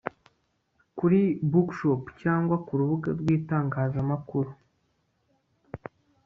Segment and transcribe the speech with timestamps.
[0.97, 1.19] kuri
[1.51, 2.01] bookshop.
[2.21, 4.51] cyangwa ku rubuga rw'itangazamakuru